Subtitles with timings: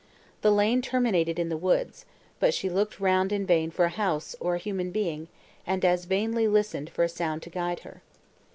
[0.41, 2.07] The lane terminated in the woods,
[2.39, 5.27] but she looked round in vain for a house, or a human being,
[5.63, 8.01] and as vainly listened for a sound to guide her.